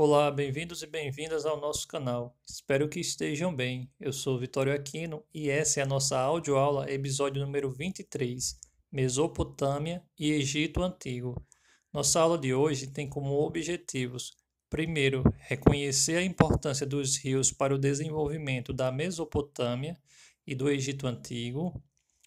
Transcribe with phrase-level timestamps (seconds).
[0.00, 2.32] Olá, bem-vindos e bem-vindas ao nosso canal.
[2.48, 3.90] Espero que estejam bem.
[3.98, 8.60] Eu sou Vitório Aquino e essa é a nossa audioaula, episódio número 23,
[8.92, 11.44] Mesopotâmia e Egito Antigo.
[11.92, 14.36] Nossa aula de hoje tem como objetivos:
[14.70, 19.98] primeiro, reconhecer a importância dos rios para o desenvolvimento da Mesopotâmia
[20.46, 21.82] e do Egito Antigo,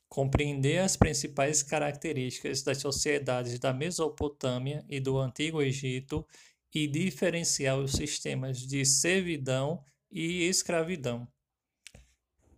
[0.10, 6.28] compreender as principais características das sociedades da Mesopotâmia e do Antigo Egito
[6.74, 11.28] e diferenciar os sistemas de servidão e escravidão.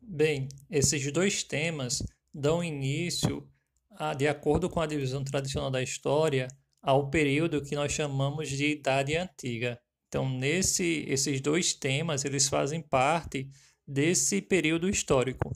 [0.01, 3.47] Bem, esses dois temas dão início,
[3.91, 6.47] a, de acordo com a divisão tradicional da história,
[6.81, 9.79] ao período que nós chamamos de Idade Antiga.
[10.07, 13.49] Então, nesse, esses dois temas, eles fazem parte
[13.87, 15.51] desse período histórico.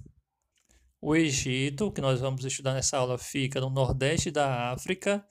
[1.00, 5.24] O Egito, que nós vamos estudar nessa aula, fica no nordeste da África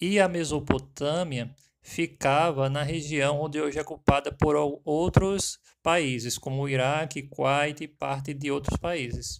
[0.00, 6.68] e a Mesopotâmia ficava na região onde hoje é ocupada por outros países, como o
[6.68, 9.38] Iraque, Kuwait e parte de outros países.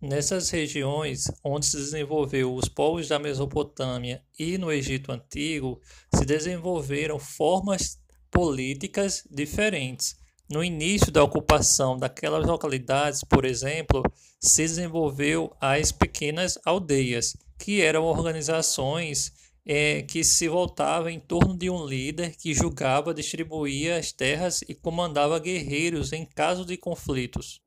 [0.00, 5.80] Nessas regiões onde se desenvolveu os povos da Mesopotâmia e no Egito Antigo,
[6.14, 10.16] se desenvolveram formas políticas diferentes,
[10.48, 14.02] no início da ocupação daquelas localidades, por exemplo,
[14.40, 19.32] se desenvolveu as pequenas aldeias, que eram organizações
[19.64, 24.74] é, que se voltavam em torno de um líder que julgava, distribuía as terras e
[24.74, 27.60] comandava guerreiros em caso de conflitos.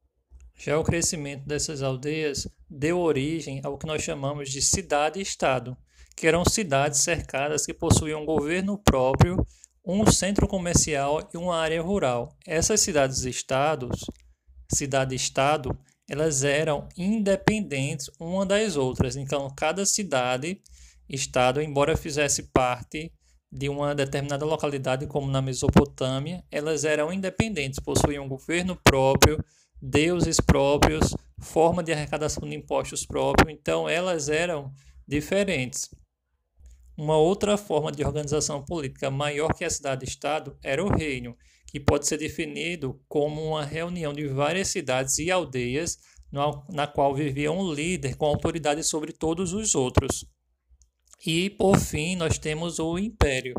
[0.58, 5.78] Já o crescimento dessas aldeias deu origem ao que nós chamamos de cidade-estado,
[6.16, 9.38] que eram cidades cercadas que possuíam um governo próprio
[9.86, 12.36] um centro comercial e uma área rural.
[12.46, 14.06] Essas cidades-estados,
[14.74, 15.78] cidade-estado,
[16.09, 19.16] elas eram independentes uma das outras.
[19.16, 20.59] Então, cada cidade,
[21.09, 23.11] estado, embora fizesse parte
[23.52, 29.44] de uma determinada localidade, como na Mesopotâmia, elas eram independentes, possuíam um governo próprio,
[29.81, 33.50] deuses próprios, forma de arrecadação de impostos próprio.
[33.50, 34.74] Então, elas eram
[35.07, 35.90] diferentes.
[36.97, 41.38] Uma outra forma de organização política maior que a cidade-estado era o reino,
[41.68, 45.97] que pode ser definido como uma reunião de várias cidades e aldeias
[46.69, 50.25] na qual vivia um líder com autoridade sobre todos os outros.
[51.25, 53.56] E, por fim, nós temos o império,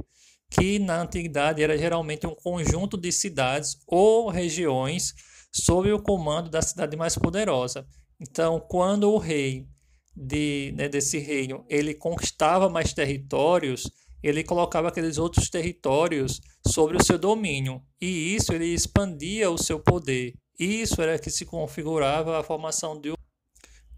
[0.48, 5.12] que na antiguidade era geralmente um conjunto de cidades ou regiões
[5.52, 7.86] sob o comando da cidade mais poderosa.
[8.20, 9.66] Então, quando o rei
[10.14, 13.90] de, né, desse reino ele conquistava mais territórios,
[14.22, 19.80] ele colocava aqueles outros territórios sobre o seu domínio, e isso ele expandia o seu
[19.80, 20.34] poder.
[20.58, 23.12] Isso era que se configurava a formação de,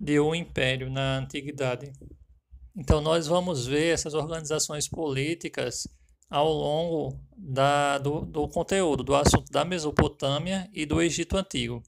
[0.01, 1.93] de um império na antiguidade.
[2.79, 5.89] Então nós vamos ver essas organizações políticas
[6.31, 11.83] ao longo da, do, do conteúdo, do assunto da Mesopotâmia e do Egito Antigo.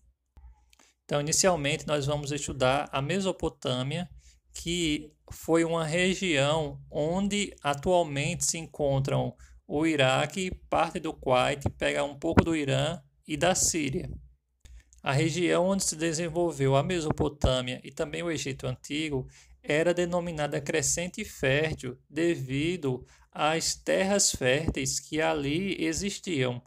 [1.04, 4.10] Então, inicialmente, nós vamos estudar a Mesopotâmia
[4.52, 9.32] que foi uma região onde atualmente se encontram
[9.68, 14.10] o Iraque, parte do Kuwait, pega um pouco do Irã e da Síria.
[15.00, 19.28] A região onde se desenvolveu a Mesopotâmia e também o Egito Antigo
[19.62, 26.62] era denominada crescente fértil devido às terras férteis que ali existiam.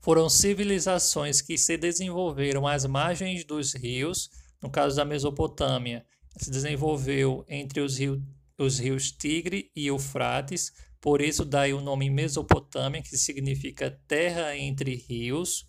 [0.00, 4.28] Foram civilizações que se desenvolveram às margens dos rios,
[4.60, 6.04] no caso da Mesopotâmia,
[6.36, 8.22] se desenvolveu entre os, rio,
[8.58, 14.94] os rios Tigre e Eufrates, por isso daí o nome Mesopotâmia, que significa terra entre
[14.94, 15.68] rios.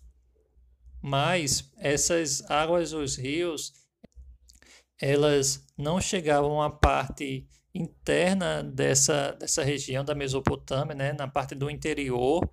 [1.00, 3.72] Mas essas águas dos rios,
[5.00, 11.70] elas não chegavam à parte interna dessa, dessa região da Mesopotâmia, né, na parte do
[11.70, 12.48] interior,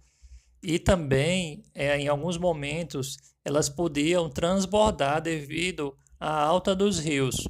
[0.61, 7.47] e também, é, em alguns momentos, elas podiam transbordar devido à alta dos rios.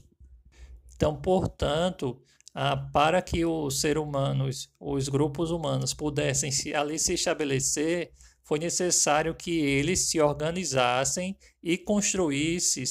[0.95, 2.19] Então, portanto,
[2.53, 8.11] ah, para que os seres humanos, os grupos humanos pudessem se, ali se estabelecer,
[8.43, 12.83] foi necessário que eles se organizassem e construíssem,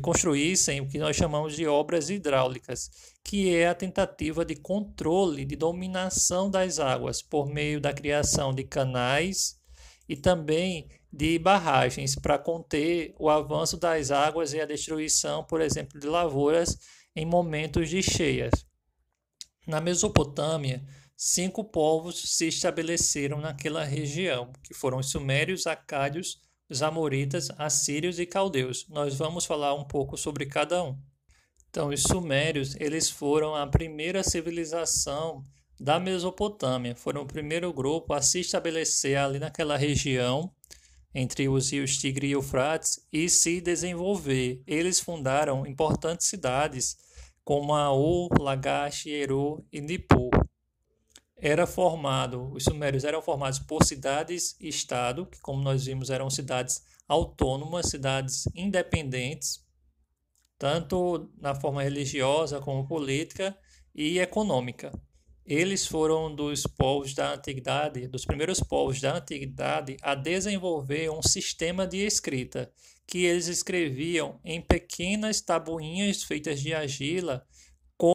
[0.00, 2.90] construíssem o que nós chamamos de obras hidráulicas,
[3.22, 8.64] que é a tentativa de controle, de dominação das águas por meio da criação de
[8.64, 9.60] canais
[10.08, 16.00] e também de barragens para conter o avanço das águas e a destruição, por exemplo,
[16.00, 16.76] de lavouras
[17.14, 18.66] em momentos de cheias.
[19.66, 20.84] Na Mesopotâmia,
[21.16, 26.40] cinco povos se estabeleceram naquela região, que foram os sumérios, acádios,
[26.74, 28.84] os amoritas, assírios e caldeus.
[28.88, 30.98] Nós vamos falar um pouco sobre cada um.
[31.70, 35.44] Então, os sumérios, eles foram a primeira civilização
[35.78, 36.96] da Mesopotâmia.
[36.96, 40.52] Foram o primeiro grupo a se estabelecer ali naquela região
[41.14, 44.60] entre os rios Tigre e Eufrates e se desenvolver.
[44.66, 46.96] Eles fundaram importantes cidades
[47.44, 50.30] como Aú, Lagash, Eru e Nippur.
[51.46, 56.30] Era formado, os sumérios eram formados por cidades e estado, que como nós vimos eram
[56.30, 59.62] cidades autônomas, cidades independentes,
[60.58, 63.54] tanto na forma religiosa como política
[63.94, 64.90] e econômica.
[65.44, 71.86] Eles foram dos povos da antiguidade, dos primeiros povos da antiguidade a desenvolver um sistema
[71.86, 72.72] de escrita,
[73.06, 77.46] que eles escreviam em pequenas tabuinhas feitas de argila
[77.98, 78.12] com,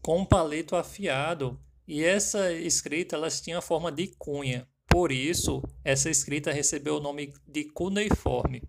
[0.00, 4.64] com um palito afiado, e essa escrita elas tinha a forma de cunha.
[4.86, 8.62] Por isso, essa escrita recebeu o nome de cuneiforme.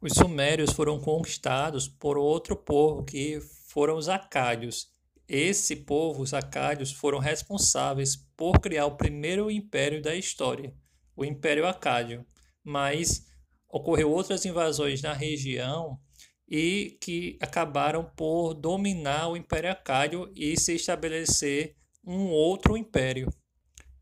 [0.00, 4.88] Os sumérios foram conquistados por outro povo que foram os acádios.
[5.28, 10.74] Esse povo, os acádios, foram responsáveis por criar o primeiro império da história,
[11.14, 12.24] o Império Acádio.
[12.62, 13.26] Mas
[13.68, 15.98] ocorreu outras invasões na região
[16.56, 21.74] e que acabaram por dominar o Império Acádio e se estabelecer
[22.06, 23.28] um outro império.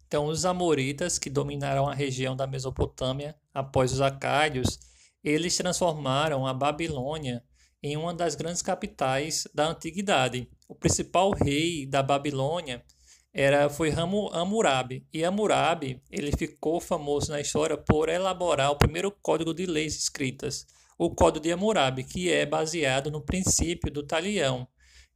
[0.06, 4.78] Então, os amoritas, que dominaram a região da Mesopotâmia após os acádios,
[5.24, 7.42] eles transformaram a Babilônia
[7.82, 10.46] em uma das grandes capitais da antiguidade.
[10.68, 12.84] O principal rei da Babilônia
[13.32, 15.06] era foi Hammurabi.
[15.10, 20.66] E Hammurabi, ele ficou famoso na história por elaborar o primeiro código de leis escritas,
[21.04, 24.68] o Código de Hammurabi, que é baseado no princípio do talião,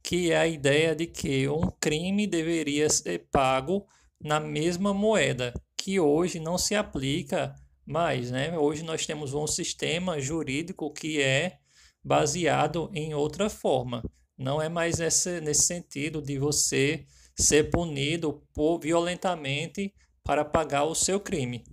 [0.03, 3.87] que é a ideia de que um crime deveria ser pago
[4.21, 7.55] na mesma moeda, que hoje não se aplica
[7.85, 8.57] mais, né?
[8.57, 11.59] Hoje nós temos um sistema jurídico que é
[12.03, 14.03] baseado em outra forma.
[14.37, 20.93] Não é mais nesse, nesse sentido de você ser punido por violentamente para pagar o
[20.93, 21.63] seu crime.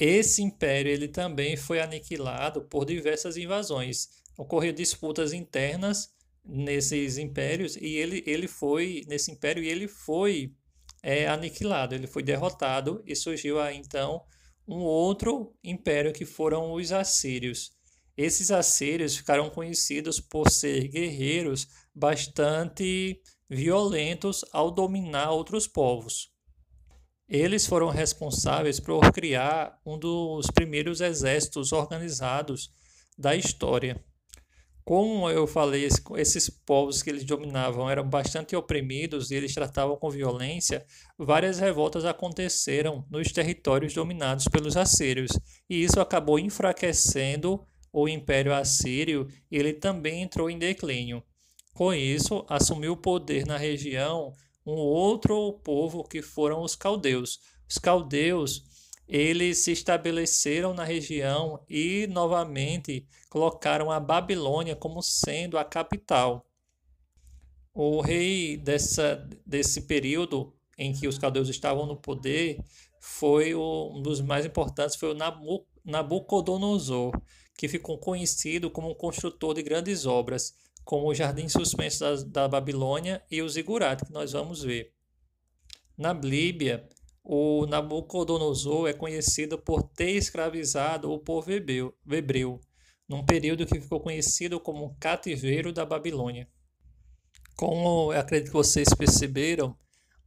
[0.00, 4.08] Esse império ele também foi aniquilado por diversas invasões.
[4.38, 6.08] Ocorreram disputas internas
[6.42, 10.54] nesses impérios e ele, ele foi nesse império e ele foi
[11.02, 14.24] é, aniquilado, ele foi derrotado e surgiu aí então
[14.66, 17.72] um outro império que foram os assírios.
[18.16, 23.20] Esses assírios ficaram conhecidos por ser guerreiros bastante
[23.50, 26.32] violentos ao dominar outros povos.
[27.30, 32.72] Eles foram responsáveis por criar um dos primeiros exércitos organizados
[33.16, 34.04] da história.
[34.84, 35.86] Como eu falei,
[36.16, 40.84] esses povos que eles dominavam eram bastante oprimidos e eles tratavam com violência,
[41.16, 45.30] várias revoltas aconteceram nos territórios dominados pelos assírios,
[45.68, 51.22] e isso acabou enfraquecendo o Império Assírio, ele também entrou em declínio.
[51.74, 54.32] Com isso, assumiu o poder na região
[54.66, 57.40] um outro povo que foram os caldeus.
[57.68, 58.64] Os caldeus,
[59.08, 66.46] eles se estabeleceram na região e novamente colocaram a Babilônia como sendo a capital.
[67.72, 72.58] O rei dessa, desse período em que os caldeus estavam no poder
[73.00, 75.18] foi o, um dos mais importantes foi o
[75.84, 77.12] Nabucodonosor
[77.60, 80.54] que ficou conhecido como um construtor de grandes obras,
[80.90, 84.92] como o Jardim Suspenso da, da Babilônia e o Zigurat, que nós vamos ver.
[85.96, 86.84] Na Bíblia,
[87.22, 92.60] o Nabucodonosor é conhecido por ter escravizado o povo hebreu,
[93.08, 96.48] num período que ficou conhecido como cativeiro da Babilônia.
[97.54, 99.78] Como acredito que vocês perceberam,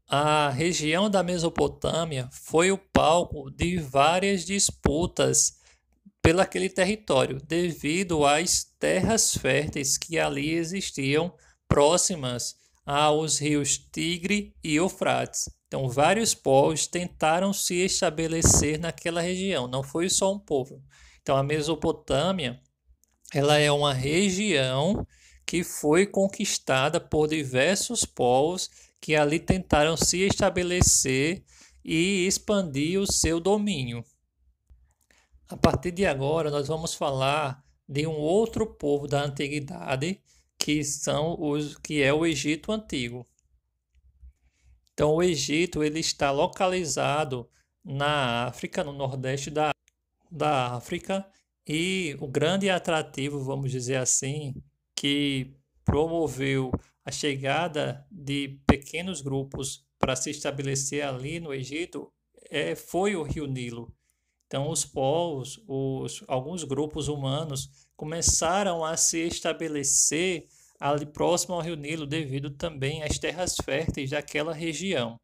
[0.08, 5.60] a região da Mesopotâmia foi o palco de várias disputas
[6.24, 11.36] pelaquele território, devido às terras férteis que ali existiam
[11.68, 15.50] próximas aos rios Tigre e Eufrates.
[15.68, 20.82] Então, vários povos tentaram se estabelecer naquela região, não foi só um povo.
[21.22, 22.58] Então, a Mesopotâmia,
[23.34, 25.06] ela é uma região
[25.46, 28.70] que foi conquistada por diversos povos
[29.02, 31.44] que ali tentaram se estabelecer
[31.84, 34.06] e expandir o seu domínio.
[35.48, 40.22] A partir de agora, nós vamos falar de um outro povo da antiguidade,
[40.58, 43.28] que são os que é o Egito antigo.
[44.94, 47.50] Então, o Egito ele está localizado
[47.84, 49.72] na África, no nordeste da,
[50.32, 51.26] da África,
[51.68, 54.54] e o grande atrativo, vamos dizer assim,
[54.96, 56.72] que promoveu
[57.04, 62.12] a chegada de pequenos grupos para se estabelecer ali no Egito
[62.50, 63.94] é, foi o Rio Nilo.
[64.54, 70.46] Então, os povos, os, alguns grupos humanos começaram a se estabelecer
[70.80, 75.16] ali próximo ao rio Nilo, devido também às terras férteis daquela região.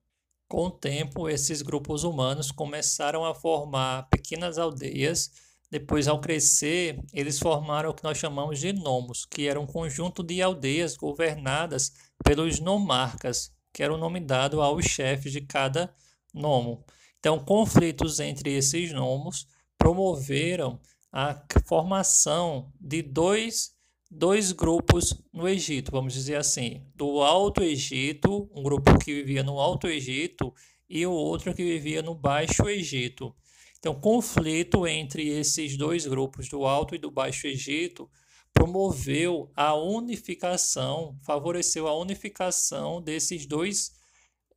[0.47, 5.29] Com o tempo, esses grupos humanos começaram a formar pequenas aldeias.
[5.69, 10.23] Depois, ao crescer, eles formaram o que nós chamamos de nomos, que era um conjunto
[10.23, 11.93] de aldeias governadas
[12.23, 15.93] pelos nomarcas, que era o nome dado aos chefes de cada
[16.33, 16.83] nomo.
[17.19, 19.47] Então, conflitos entre esses nomos
[19.77, 20.79] promoveram
[21.11, 23.77] a formação de dois
[24.11, 29.59] dois grupos no Egito, vamos dizer assim, do Alto Egito, um grupo que vivia no
[29.59, 30.51] Alto Egito
[30.89, 33.35] e o outro que vivia no Baixo Egito.
[33.77, 38.09] Então, conflito entre esses dois grupos, do Alto e do Baixo Egito,
[38.51, 43.93] promoveu a unificação, favoreceu a unificação desses dois,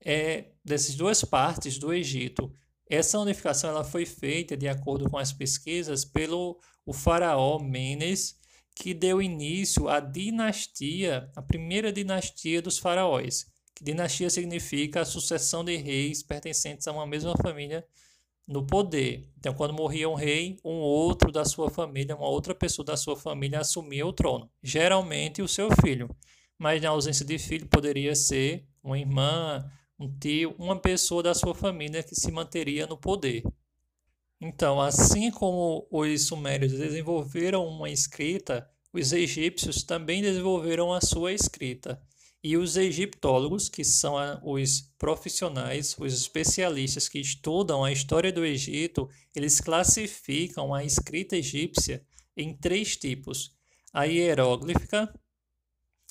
[0.04, 2.52] é, dessas duas partes do Egito.
[2.88, 8.36] Essa unificação ela foi feita, de acordo com as pesquisas, pelo o faraó Menes,
[8.74, 13.46] que deu início à dinastia, a primeira dinastia dos faraós.
[13.74, 17.86] Que dinastia significa a sucessão de reis pertencentes a uma mesma família
[18.46, 19.30] no poder.
[19.38, 23.16] Então, quando morria um rei, um outro da sua família, uma outra pessoa da sua
[23.16, 26.14] família assumia o trono, geralmente o seu filho.
[26.58, 29.64] Mas na ausência de filho, poderia ser uma irmã,
[30.02, 33.42] um tio, uma pessoa da sua família que se manteria no poder.
[34.40, 42.02] Então, assim como os sumérios desenvolveram uma escrita, os egípcios também desenvolveram a sua escrita.
[42.44, 49.08] E os egiptólogos, que são os profissionais, os especialistas que estudam a história do Egito,
[49.32, 52.04] eles classificam a escrita egípcia
[52.36, 53.54] em três tipos:
[53.92, 55.08] a hieróglifa,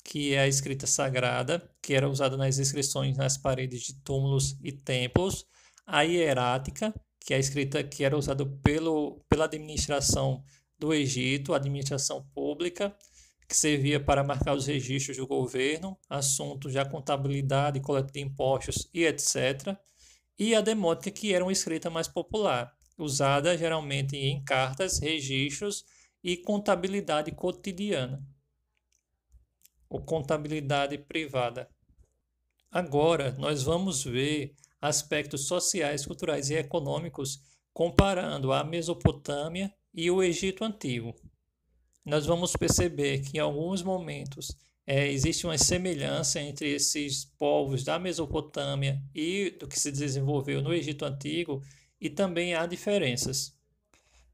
[0.04, 4.72] que é a escrita sagrada, que era usada nas inscrições nas paredes de túmulos e
[4.72, 5.46] templos,
[5.86, 10.44] a hierática, que é a escrita que era usada pelo, pela administração
[10.78, 12.94] do Egito, a administração pública,
[13.48, 19.04] que servia para marcar os registros do governo, assuntos da contabilidade, coleta de impostos e
[19.04, 19.76] etc.
[20.38, 25.84] E a demótica, que era uma escrita mais popular, usada geralmente em cartas, registros
[26.24, 28.22] e contabilidade cotidiana
[29.92, 31.68] ou contabilidade privada.
[32.70, 37.42] Agora, nós vamos ver aspectos sociais, culturais e econômicos
[37.74, 41.14] comparando a Mesopotâmia e o Egito Antigo.
[42.06, 44.56] Nós vamos perceber que em alguns momentos
[44.86, 50.72] é, existe uma semelhança entre esses povos da Mesopotâmia e do que se desenvolveu no
[50.72, 51.62] Egito Antigo,
[52.00, 53.54] e também há diferenças.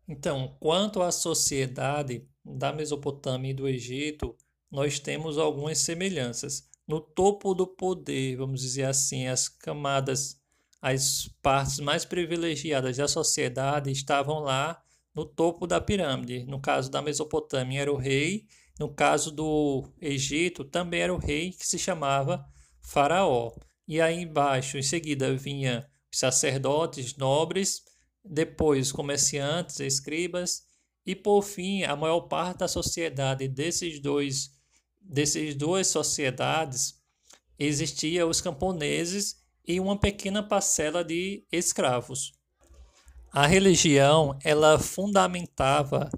[0.07, 4.35] Então, quanto à sociedade da Mesopotâmia e do Egito,
[4.70, 6.68] nós temos algumas semelhanças.
[6.87, 10.40] No topo do poder, vamos dizer assim, as camadas,
[10.80, 14.82] as partes mais privilegiadas da sociedade estavam lá
[15.14, 16.44] no topo da pirâmide.
[16.46, 18.46] No caso da Mesopotâmia era o rei,
[18.78, 22.46] no caso do Egito também era o rei que se chamava
[22.80, 23.52] Faraó.
[23.87, 27.82] E aí embaixo, em seguida, vinha os sacerdotes, nobres,
[28.25, 30.68] depois comerciantes, escribas
[31.08, 34.50] e por fim, a maior parte da sociedade desses dois
[35.09, 36.95] dessas duas sociedades
[37.59, 39.37] existia os camponeses
[39.67, 42.33] e uma pequena parcela de escravos.
[43.33, 46.11] A religião ela fundamentava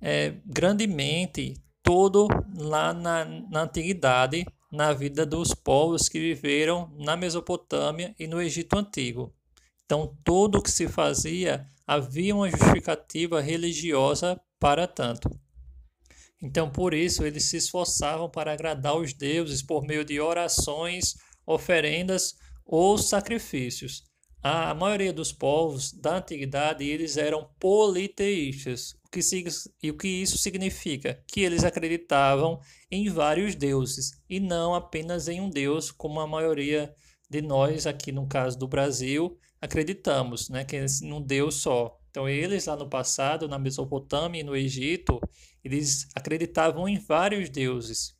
[0.00, 8.14] é, grandemente todo lá na, na antiguidade na vida dos povos que viveram na Mesopotâmia
[8.18, 9.32] e no Egito Antigo.
[9.84, 15.30] Então, tudo o que se fazia havia uma justificativa religiosa para tanto.
[16.42, 21.14] Então, por isso, eles se esforçavam para agradar os deuses por meio de orações,
[21.46, 24.04] oferendas ou sacrifícios.
[24.42, 28.94] A maioria dos povos da antiguidade eles eram politeístas.
[29.04, 29.20] O que,
[29.82, 31.20] e o que isso significa?
[31.26, 36.94] Que eles acreditavam em vários deuses e não apenas em um deus, como a maioria
[37.28, 41.98] de nós aqui no caso do Brasil acreditamos, né, que é num deus só.
[42.10, 45.20] Então eles lá no passado, na Mesopotâmia e no Egito,
[45.66, 48.14] eles acreditavam em vários deuses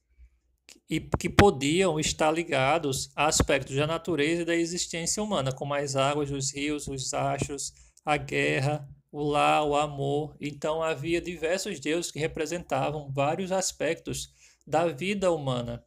[0.89, 5.97] e que podiam estar ligados a aspectos da natureza e da existência humana, como as
[5.97, 7.73] águas, os rios, os astros,
[8.05, 10.37] a guerra, o lar, o amor.
[10.41, 14.31] Então havia diversos deuses que representavam vários aspectos
[14.67, 15.85] da vida humana.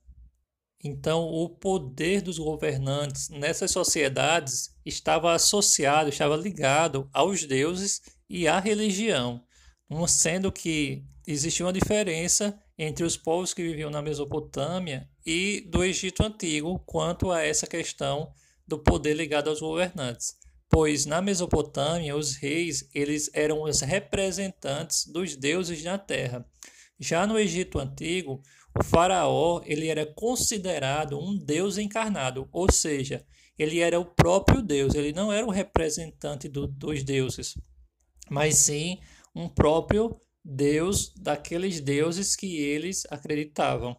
[0.82, 8.60] Então, o poder dos governantes nessas sociedades estava associado, estava ligado aos deuses e à
[8.60, 9.44] religião,
[10.08, 16.24] sendo que existia uma diferença entre os povos que viviam na Mesopotâmia e do Egito
[16.24, 18.34] Antigo quanto a essa questão
[18.68, 20.36] do poder ligado aos governantes.
[20.68, 26.44] Pois na Mesopotâmia, os reis eles eram os representantes dos deuses na terra.
[27.00, 28.42] Já no Egito Antigo,
[28.78, 33.24] o faraó ele era considerado um deus encarnado, ou seja,
[33.58, 37.56] ele era o próprio Deus, ele não era o representante do, dos deuses,
[38.30, 39.00] mas sim
[39.36, 40.20] um próprio
[40.52, 43.96] Deus daqueles deuses que eles acreditavam.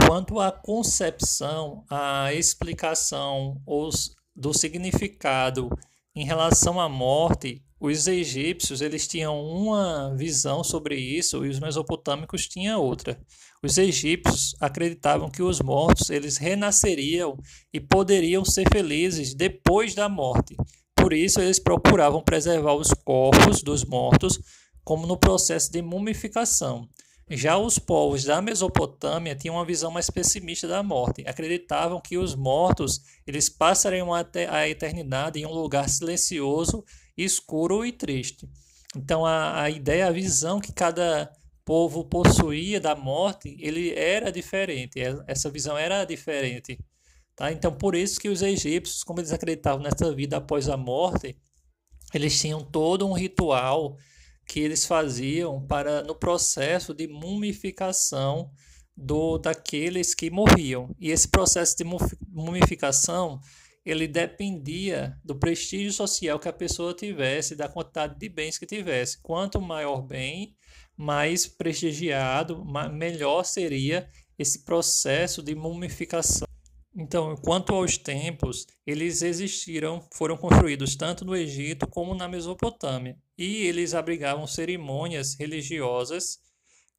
[0.00, 5.68] Quanto à concepção, à explicação os, do significado
[6.14, 12.46] em relação à morte, os egípcios eles tinham uma visão sobre isso e os mesopotâmicos
[12.46, 13.20] tinham outra.
[13.60, 17.36] Os egípcios acreditavam que os mortos eles renasceriam
[17.72, 20.56] e poderiam ser felizes depois da morte.
[20.94, 24.38] Por isso eles procuravam preservar os corpos dos mortos
[24.86, 26.88] como no processo de mumificação.
[27.28, 31.24] Já os povos da Mesopotâmia tinham uma visão mais pessimista da morte.
[31.26, 36.84] Acreditavam que os mortos eles passariam a eternidade em um lugar silencioso,
[37.16, 38.48] escuro e triste.
[38.96, 41.32] Então a, a ideia, a visão que cada
[41.64, 45.00] povo possuía da morte, ele era diferente.
[45.26, 46.78] Essa visão era diferente.
[47.34, 47.50] Tá?
[47.50, 51.36] Então por isso que os egípcios, como eles acreditavam nessa vida após a morte,
[52.14, 53.96] eles tinham todo um ritual
[54.46, 58.50] que eles faziam para no processo de mumificação
[58.96, 60.94] do daqueles que morriam.
[60.98, 61.84] E esse processo de
[62.28, 63.40] mumificação,
[63.84, 69.20] ele dependia do prestígio social que a pessoa tivesse, da quantidade de bens que tivesse.
[69.20, 70.54] Quanto maior bem,
[70.96, 76.45] mais prestigiado, melhor seria esse processo de mumificação.
[76.98, 83.66] Então, quanto aos templos, eles existiram, foram construídos tanto no Egito como na Mesopotâmia, e
[83.66, 86.38] eles abrigavam cerimônias religiosas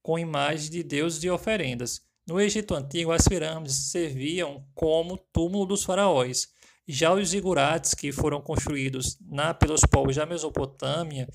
[0.04, 2.06] com imagens de deuses e oferendas.
[2.28, 6.50] No Egito Antigo, as pirâmides serviam como túmulo dos faraós.
[6.88, 11.28] Já os zigurates, que foram construídos na, pelos povos da Mesopotâmia,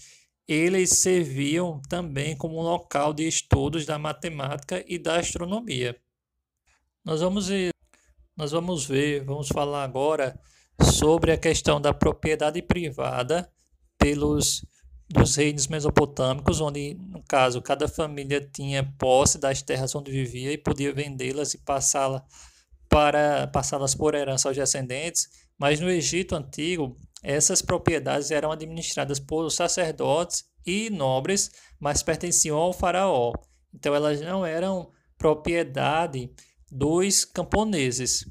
[0.47, 6.01] eles serviam também como local de estudos da matemática e da astronomia.
[7.05, 7.49] Nós vamos
[8.37, 10.39] nós vamos ver, vamos falar agora
[10.83, 13.51] sobre a questão da propriedade privada
[13.99, 14.65] pelos
[15.13, 20.59] dos reinos mesopotâmicos, onde, no caso, cada família tinha posse das terras onde vivia e
[20.59, 22.23] podia vendê-las e passá-las
[22.89, 29.49] para passá-las por herança aos descendentes, mas no Egito antigo, essas propriedades eram administradas por
[29.51, 33.33] sacerdotes e nobres, mas pertenciam ao faraó.
[33.75, 36.31] Então elas não eram propriedade
[36.75, 38.25] dos camponeses.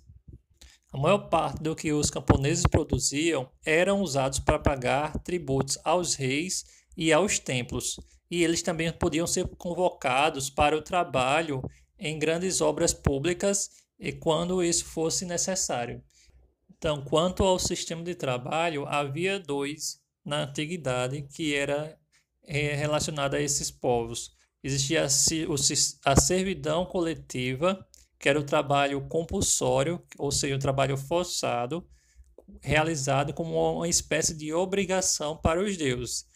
[0.92, 6.66] A maior parte do que os camponeses produziam eram usados para pagar tributos aos reis
[6.98, 8.00] e aos templos,
[8.32, 11.62] e eles também podiam ser convocados para o trabalho
[12.00, 16.04] em grandes obras públicas e quando isso fosse necessário.
[16.68, 21.96] Então, quanto ao sistema de trabalho, havia dois na antiguidade que era
[22.44, 24.32] é, relacionado a esses povos.
[24.64, 27.88] Existia a servidão coletiva
[28.22, 31.84] que era o trabalho compulsório, ou seja, o trabalho forçado,
[32.62, 36.28] realizado como uma espécie de obrigação para os deuses.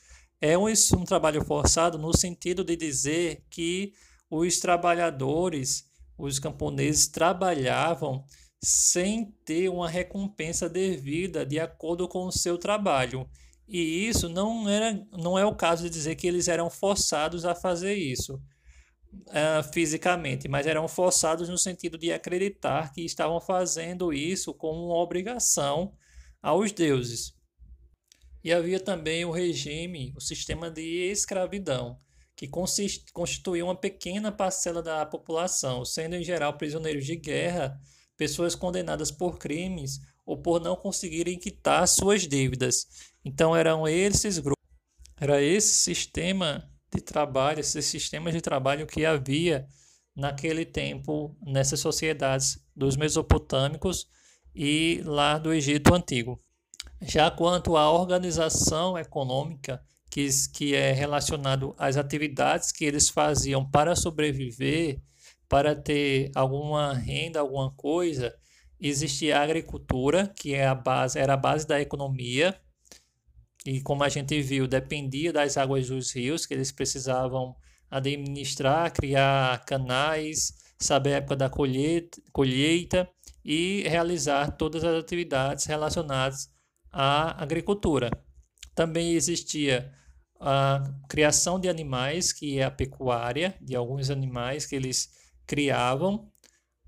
[0.42, 3.94] É um, um trabalho forçado no sentido de dizer que
[4.30, 5.86] os trabalhadores,
[6.18, 8.26] os camponeses, trabalhavam
[8.60, 13.30] sem ter uma recompensa devida de acordo com o seu trabalho.
[13.68, 17.54] E isso não, era, não é o caso de dizer que eles eram forçados a
[17.54, 18.42] fazer isso
[19.28, 24.98] uh, fisicamente, mas eram forçados no sentido de acreditar que estavam fazendo isso como uma
[24.98, 25.94] obrigação
[26.42, 27.34] aos deuses.
[28.44, 32.00] E havia também o regime, o sistema de escravidão,
[32.36, 32.48] que
[33.14, 37.80] constituía uma pequena parcela da população, sendo em geral prisioneiros de guerra,
[38.18, 42.88] pessoas condenadas por crimes ou por não conseguirem quitar suas dívidas.
[43.24, 44.64] Então eram esses grupos,
[45.20, 49.68] era esse sistema de trabalho, esses sistemas de trabalho que havia
[50.16, 54.08] naquele tempo nessas sociedades dos mesopotâmicos
[54.54, 56.40] e lá do Egito Antigo.
[57.02, 63.96] Já quanto à organização econômica, que, que é relacionado às atividades que eles faziam para
[63.96, 65.02] sobreviver,
[65.50, 68.34] para ter alguma renda, alguma coisa,
[68.80, 72.58] existia a agricultura, que é a base, era a base da economia,
[73.66, 77.56] e como a gente viu, dependia das águas dos rios, que eles precisavam
[77.90, 83.10] administrar, criar canais, saber a época da colheita, colheita
[83.44, 86.50] e realizar todas as atividades relacionadas
[86.92, 88.12] à agricultura.
[88.76, 89.92] Também existia
[90.40, 95.10] a criação de animais, que é a pecuária, de alguns animais que eles
[95.48, 96.30] criavam,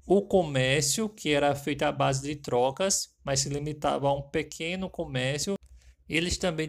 [0.06, 4.90] o comércio, que era feito à base de trocas, mas se limitava a um pequeno
[4.90, 5.57] comércio
[6.08, 6.68] eles também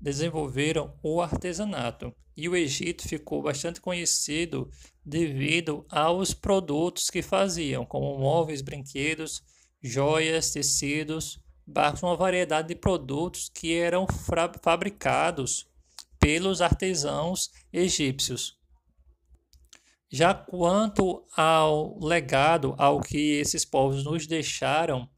[0.00, 2.14] desenvolveram o artesanato.
[2.36, 4.70] E o Egito ficou bastante conhecido
[5.04, 9.42] devido aos produtos que faziam, como móveis, brinquedos,
[9.82, 14.06] joias, tecidos, barcos, uma variedade de produtos que eram
[14.62, 15.66] fabricados
[16.18, 18.56] pelos artesãos egípcios.
[20.10, 25.08] Já quanto ao legado, ao que esses povos nos deixaram,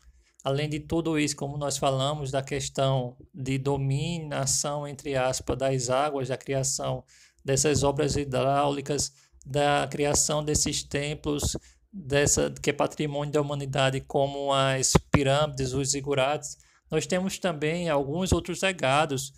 [0.48, 6.28] além de tudo isso, como nós falamos da questão de dominação, entre aspas, das águas,
[6.28, 7.04] da criação
[7.44, 9.12] dessas obras hidráulicas,
[9.44, 11.54] da criação desses templos,
[11.92, 16.56] dessa que é patrimônio da humanidade, como as pirâmides, os zigurates,
[16.90, 19.34] nós temos também alguns outros legados,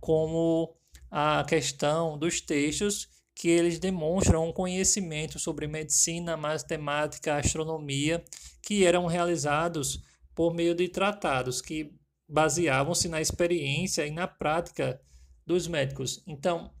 [0.00, 0.74] como
[1.10, 8.24] a questão dos textos que eles demonstram um conhecimento sobre medicina, matemática, astronomia,
[8.62, 10.02] que eram realizados
[10.34, 11.94] por meio de tratados que
[12.28, 15.00] baseavam-se na experiência e na prática
[15.46, 16.22] dos médicos.
[16.26, 16.72] Então,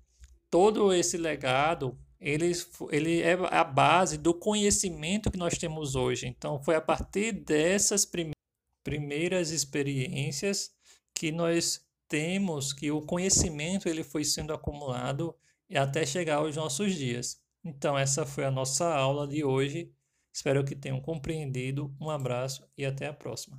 [0.50, 2.52] todo esse legado ele,
[2.90, 6.26] ele é a base do conhecimento que nós temos hoje.
[6.26, 8.08] Então, foi a partir dessas
[8.82, 10.72] primeiras experiências
[11.14, 15.34] que nós temos que o conhecimento ele foi sendo acumulado
[15.74, 17.38] até chegar aos nossos dias.
[17.62, 19.92] Então, essa foi a nossa aula de hoje.
[20.34, 21.94] Espero que tenham compreendido.
[22.00, 23.56] Um abraço e até a próxima.